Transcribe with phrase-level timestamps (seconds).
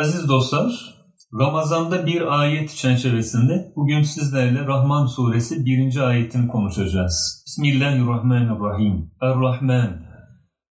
[0.00, 0.94] Aziz dostlar,
[1.40, 7.44] Ramazan'da bir ayet çerçevesinde bugün sizlerle Rahman suresi birinci ayetini konuşacağız.
[7.46, 9.10] Bismillahirrahmanirrahim.
[9.22, 10.02] Er-Rahman,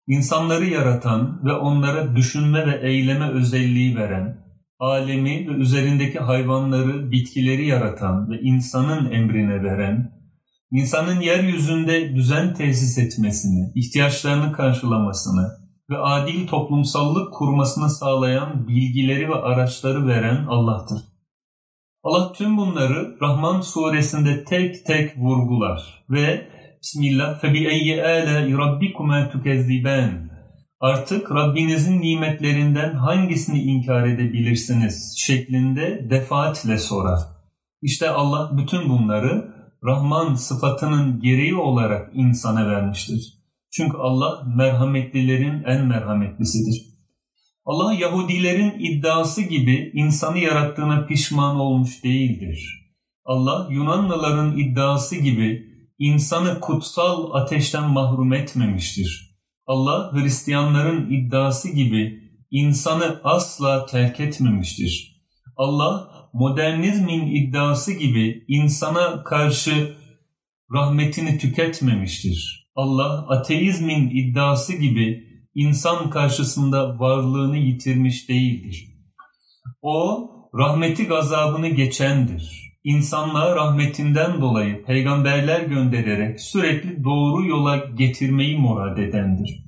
[0.06, 4.38] insanları yaratan ve onlara düşünme ve eyleme özelliği veren,
[4.78, 10.12] alemi ve üzerindeki hayvanları, bitkileri yaratan ve insanın emrine veren,
[10.70, 20.06] insanın yeryüzünde düzen tesis etmesini, ihtiyaçlarını karşılamasını, ve adil toplumsallık kurmasını sağlayan bilgileri ve araçları
[20.06, 20.98] veren Allah'tır.
[22.02, 26.48] Allah tüm bunları Rahman suresinde tek tek vurgular ve
[26.82, 30.36] Bismillah fe bi eyyi ala rabbikuma tukezziben
[30.80, 37.20] Artık Rabbinizin nimetlerinden hangisini inkar edebilirsiniz şeklinde defaatle sorar.
[37.82, 43.36] İşte Allah bütün bunları Rahman sıfatının gereği olarak insana vermiştir.
[43.76, 46.82] Çünkü Allah merhametlilerin en merhametlisidir.
[47.64, 52.90] Allah Yahudilerin iddiası gibi insanı yarattığına pişman olmuş değildir.
[53.24, 55.62] Allah Yunanlıların iddiası gibi
[55.98, 59.30] insanı kutsal ateşten mahrum etmemiştir.
[59.66, 62.18] Allah Hristiyanların iddiası gibi
[62.50, 65.22] insanı asla terk etmemiştir.
[65.56, 69.96] Allah modernizmin iddiası gibi insana karşı
[70.72, 72.65] rahmetini tüketmemiştir.
[72.76, 75.24] Allah ateizmin iddiası gibi
[75.54, 78.88] insan karşısında varlığını yitirmiş değildir.
[79.82, 82.66] O rahmeti gazabını geçendir.
[82.84, 89.64] İnsanlığa rahmetinden dolayı peygamberler göndererek sürekli doğru yola getirmeyi murad edendir.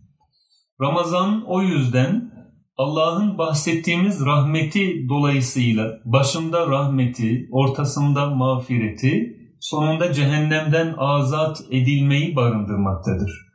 [0.80, 2.32] Ramazan o yüzden
[2.76, 13.48] Allah'ın bahsettiğimiz rahmeti dolayısıyla başında rahmeti, ortasında mağfireti, sonunda cehennemden azat edilmeyi barındırmaktadır.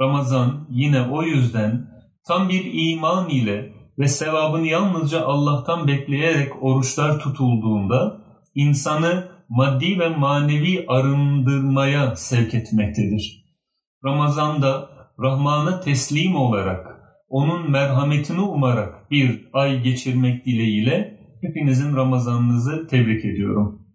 [0.00, 1.86] Ramazan yine o yüzden
[2.28, 8.20] tam bir iman ile ve sevabını yalnızca Allah'tan bekleyerek oruçlar tutulduğunda
[8.54, 13.44] insanı maddi ve manevi arındırmaya sevk etmektedir.
[14.04, 14.88] Ramazan'da
[15.22, 16.86] Rahman'a teslim olarak,
[17.28, 23.89] onun merhametini umarak bir ay geçirmek dileğiyle hepinizin Ramazanınızı tebrik ediyorum.